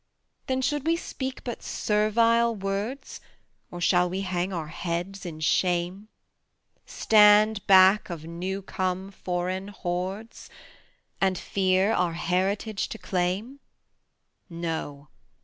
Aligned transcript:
Then 0.47 0.63
should 0.63 0.87
we 0.87 0.95
speak 0.95 1.43
but 1.43 1.61
servile 1.61 2.55
words, 2.55 3.21
Or 3.69 3.79
shall 3.79 4.09
we 4.09 4.21
hang 4.21 4.51
our 4.51 4.69
heads 4.69 5.27
in 5.27 5.41
shame? 5.41 6.07
Stand 6.87 7.67
back 7.67 8.09
of 8.09 8.25
new 8.25 8.63
come 8.63 9.11
foreign 9.11 9.67
hordes, 9.67 10.49
And 11.21 11.37
fear 11.37 11.91
our 11.93 12.13
heritage 12.13 12.89
to 12.89 12.97
claim? 12.97 13.59
No! 14.49 15.09